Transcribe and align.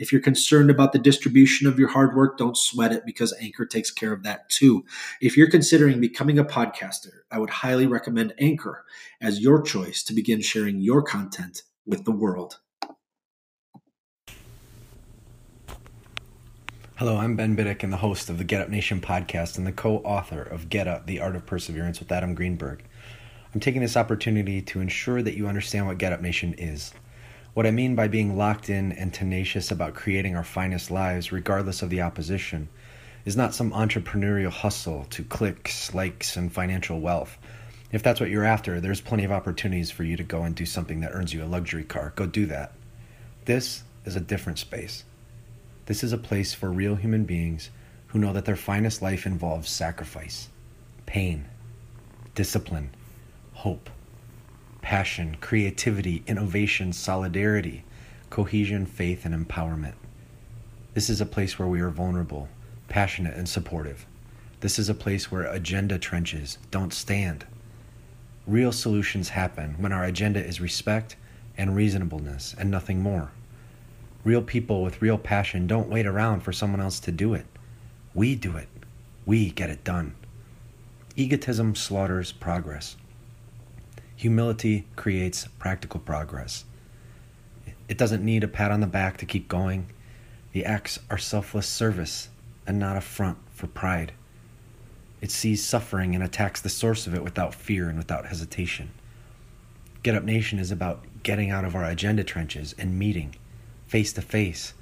if 0.00 0.10
you're 0.10 0.20
concerned 0.22 0.70
about 0.70 0.92
the 0.92 0.98
distribution 0.98 1.68
of 1.68 1.78
your 1.78 1.88
hard 1.88 2.16
work, 2.16 2.38
don't 2.38 2.56
sweat 2.56 2.90
it 2.90 3.04
because 3.04 3.34
Anchor 3.38 3.66
takes 3.66 3.90
care 3.90 4.14
of 4.14 4.22
that 4.22 4.48
too. 4.48 4.82
If 5.20 5.36
you're 5.36 5.50
considering 5.50 6.00
becoming 6.00 6.38
a 6.38 6.44
podcaster, 6.44 7.20
I 7.30 7.38
would 7.38 7.50
highly 7.50 7.86
recommend 7.86 8.32
Anchor 8.40 8.86
as 9.20 9.40
your 9.40 9.60
choice 9.60 10.02
to 10.04 10.14
begin 10.14 10.40
sharing 10.40 10.80
your 10.80 11.02
content 11.02 11.64
with 11.84 12.06
the 12.06 12.12
world. 12.12 12.60
Hello, 16.96 17.18
I'm 17.18 17.36
Ben 17.36 17.54
Biddick 17.54 17.82
and 17.82 17.92
the 17.92 17.98
host 17.98 18.30
of 18.30 18.38
the 18.38 18.44
Get 18.44 18.62
Up 18.62 18.70
Nation 18.70 19.02
podcast 19.02 19.58
and 19.58 19.66
the 19.66 19.72
co 19.72 19.98
author 19.98 20.42
of 20.42 20.70
Get 20.70 20.88
Up 20.88 21.06
The 21.06 21.20
Art 21.20 21.36
of 21.36 21.44
Perseverance 21.44 22.00
with 22.00 22.10
Adam 22.10 22.34
Greenberg. 22.34 22.82
I'm 23.52 23.60
taking 23.60 23.82
this 23.82 23.98
opportunity 23.98 24.62
to 24.62 24.80
ensure 24.80 25.20
that 25.20 25.36
you 25.36 25.46
understand 25.46 25.86
what 25.86 25.98
Get 25.98 26.14
Up 26.14 26.22
Nation 26.22 26.54
is. 26.56 26.94
What 27.52 27.66
I 27.66 27.72
mean 27.72 27.96
by 27.96 28.06
being 28.06 28.36
locked 28.36 28.70
in 28.70 28.92
and 28.92 29.12
tenacious 29.12 29.72
about 29.72 29.94
creating 29.94 30.36
our 30.36 30.44
finest 30.44 30.88
lives, 30.88 31.32
regardless 31.32 31.82
of 31.82 31.90
the 31.90 32.00
opposition, 32.00 32.68
is 33.24 33.36
not 33.36 33.54
some 33.54 33.72
entrepreneurial 33.72 34.52
hustle 34.52 35.06
to 35.10 35.24
clicks, 35.24 35.92
likes, 35.92 36.36
and 36.36 36.52
financial 36.52 37.00
wealth. 37.00 37.36
If 37.90 38.04
that's 38.04 38.20
what 38.20 38.30
you're 38.30 38.44
after, 38.44 38.80
there's 38.80 39.00
plenty 39.00 39.24
of 39.24 39.32
opportunities 39.32 39.90
for 39.90 40.04
you 40.04 40.16
to 40.16 40.22
go 40.22 40.44
and 40.44 40.54
do 40.54 40.64
something 40.64 41.00
that 41.00 41.10
earns 41.12 41.34
you 41.34 41.42
a 41.42 41.46
luxury 41.46 41.82
car. 41.82 42.12
Go 42.14 42.26
do 42.26 42.46
that. 42.46 42.72
This 43.46 43.82
is 44.04 44.14
a 44.14 44.20
different 44.20 44.60
space. 44.60 45.02
This 45.86 46.04
is 46.04 46.12
a 46.12 46.18
place 46.18 46.54
for 46.54 46.70
real 46.70 46.94
human 46.94 47.24
beings 47.24 47.70
who 48.08 48.20
know 48.20 48.32
that 48.32 48.44
their 48.44 48.54
finest 48.54 49.02
life 49.02 49.26
involves 49.26 49.68
sacrifice, 49.68 50.48
pain, 51.04 51.46
discipline, 52.36 52.90
hope 53.54 53.90
passion, 54.82 55.36
creativity, 55.40 56.22
innovation, 56.26 56.92
solidarity, 56.92 57.84
cohesion, 58.30 58.86
faith, 58.86 59.24
and 59.24 59.34
empowerment. 59.34 59.94
This 60.94 61.10
is 61.10 61.20
a 61.20 61.26
place 61.26 61.58
where 61.58 61.68
we 61.68 61.80
are 61.80 61.90
vulnerable, 61.90 62.48
passionate, 62.88 63.36
and 63.36 63.48
supportive. 63.48 64.06
This 64.60 64.78
is 64.78 64.88
a 64.88 64.94
place 64.94 65.30
where 65.30 65.44
agenda 65.44 65.98
trenches 65.98 66.58
don't 66.70 66.92
stand. 66.92 67.46
Real 68.46 68.72
solutions 68.72 69.30
happen 69.30 69.76
when 69.78 69.92
our 69.92 70.04
agenda 70.04 70.44
is 70.44 70.60
respect 70.60 71.16
and 71.56 71.76
reasonableness 71.76 72.54
and 72.58 72.70
nothing 72.70 73.00
more. 73.00 73.30
Real 74.24 74.42
people 74.42 74.82
with 74.82 75.00
real 75.00 75.16
passion 75.16 75.66
don't 75.66 75.88
wait 75.88 76.06
around 76.06 76.40
for 76.40 76.52
someone 76.52 76.80
else 76.80 77.00
to 77.00 77.12
do 77.12 77.32
it. 77.32 77.46
We 78.14 78.34
do 78.34 78.56
it. 78.56 78.68
We 79.24 79.50
get 79.50 79.70
it 79.70 79.84
done. 79.84 80.14
Egotism 81.16 81.74
slaughters 81.74 82.32
progress. 82.32 82.96
Humility 84.20 84.84
creates 84.96 85.48
practical 85.58 85.98
progress. 85.98 86.66
It 87.88 87.96
doesn't 87.96 88.22
need 88.22 88.44
a 88.44 88.48
pat 88.48 88.70
on 88.70 88.80
the 88.80 88.86
back 88.86 89.16
to 89.16 89.24
keep 89.24 89.48
going. 89.48 89.86
The 90.52 90.66
acts 90.66 90.98
are 91.08 91.16
selfless 91.16 91.66
service 91.66 92.28
and 92.66 92.78
not 92.78 92.98
a 92.98 93.00
front 93.00 93.38
for 93.50 93.66
pride. 93.66 94.12
It 95.22 95.30
sees 95.30 95.64
suffering 95.64 96.14
and 96.14 96.22
attacks 96.22 96.60
the 96.60 96.68
source 96.68 97.06
of 97.06 97.14
it 97.14 97.24
without 97.24 97.54
fear 97.54 97.88
and 97.88 97.96
without 97.96 98.26
hesitation. 98.26 98.90
Get 100.02 100.14
Up 100.14 100.24
Nation 100.24 100.58
is 100.58 100.70
about 100.70 101.02
getting 101.22 101.48
out 101.48 101.64
of 101.64 101.74
our 101.74 101.86
agenda 101.86 102.22
trenches 102.22 102.74
and 102.76 102.98
meeting 102.98 103.36
face 103.86 104.12
to 104.12 104.20
face 104.20 104.74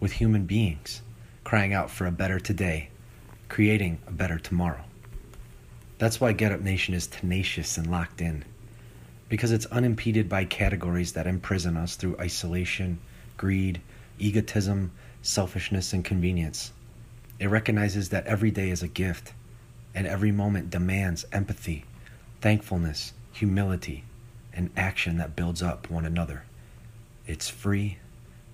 with 0.00 0.12
human 0.12 0.46
beings, 0.46 1.02
crying 1.44 1.74
out 1.74 1.90
for 1.90 2.06
a 2.06 2.10
better 2.10 2.40
today, 2.40 2.88
creating 3.50 3.98
a 4.06 4.10
better 4.10 4.38
tomorrow. 4.38 4.84
That's 5.98 6.18
why 6.18 6.32
Get 6.32 6.50
Up 6.50 6.62
Nation 6.62 6.94
is 6.94 7.06
tenacious 7.06 7.76
and 7.76 7.90
locked 7.90 8.22
in 8.22 8.46
because 9.28 9.52
it's 9.52 9.66
unimpeded 9.66 10.28
by 10.28 10.44
categories 10.44 11.12
that 11.12 11.26
imprison 11.26 11.76
us 11.76 11.96
through 11.96 12.16
isolation, 12.18 12.98
greed, 13.36 13.80
egotism, 14.18 14.92
selfishness, 15.22 15.92
and 15.92 16.04
convenience. 16.04 16.72
It 17.38 17.48
recognizes 17.48 18.10
that 18.10 18.26
every 18.26 18.50
day 18.50 18.70
is 18.70 18.82
a 18.82 18.88
gift, 18.88 19.32
and 19.94 20.06
every 20.06 20.32
moment 20.32 20.70
demands 20.70 21.24
empathy, 21.32 21.84
thankfulness, 22.40 23.12
humility, 23.32 24.04
and 24.52 24.70
action 24.76 25.18
that 25.18 25.36
builds 25.36 25.62
up 25.62 25.90
one 25.90 26.06
another. 26.06 26.44
It's 27.26 27.48
free, 27.48 27.98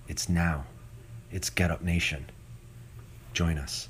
it's 0.07 0.27
now, 0.27 0.65
it's 1.31 1.49
Get 1.49 1.71
Up 1.71 1.81
Nation. 1.81 2.25
Join 3.33 3.57
us. 3.57 3.87